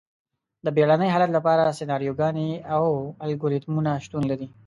[0.65, 2.83] د بیړني حالت لپاره سناریوګانې او
[3.25, 4.47] الګوریتمونه شتون لري.